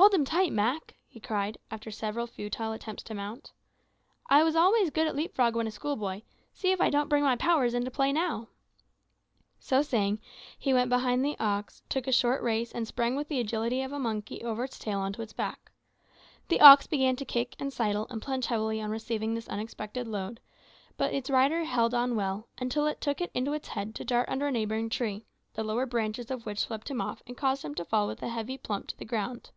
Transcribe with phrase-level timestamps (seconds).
[0.00, 3.52] "Hold him tight, Mak," he cried, after several futile attempts to mount.
[4.30, 6.22] "I was always good at leap frog when a schoolboy;
[6.54, 8.48] see if I don't bring my powers into play now."
[9.58, 10.18] So saying,
[10.58, 13.92] he went behind the ox, took a short race and sprang with the agility of
[13.92, 15.70] a monkey over its tail on to its back!
[16.48, 20.40] The ox began to kick and sidle and plunge heavily on receiving this unexpected load;
[20.96, 24.30] but its rider held on well, until it took it into its head to dart
[24.30, 27.74] under a neighbouring tree, the lower branches of which swept him off and caused him
[27.74, 29.50] to fall with a heavy plump to the ground.